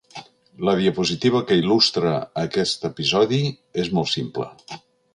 La 0.69 0.73
diapositiva 0.79 1.41
que 1.51 1.59
il·lustra 1.61 2.15
aquest 2.47 2.91
episodi 2.93 3.43
és 3.85 3.97
molt 4.01 4.15
simple. 4.19 4.53